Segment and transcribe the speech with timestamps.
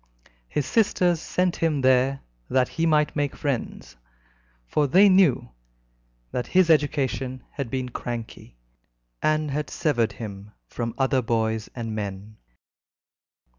[0.49, 3.97] His sisters sent him there that he might make friends,
[4.65, 5.49] for they knew
[6.31, 8.57] that his education had been cranky,
[9.21, 12.37] and had severed him from other boys and men.